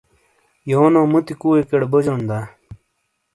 [0.71, 2.39] یونو مُتی کُویئکیڑے بوجون دا؟